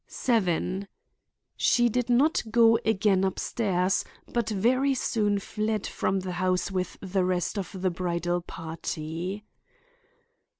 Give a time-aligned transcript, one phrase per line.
[0.07, 0.87] 7.
[1.55, 7.23] She did not go again upstairs, but very soon fled from the house with the
[7.23, 9.43] rest of the bridal party.